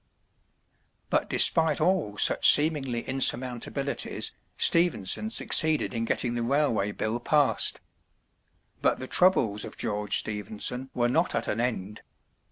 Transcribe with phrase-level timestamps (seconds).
[1.11, 7.79] But despite all such seemingly insurmountabilities, Stephenson succeeded in getting the railway bill passed.
[8.81, 12.01] But the troubles of George Stephenson were not at an end.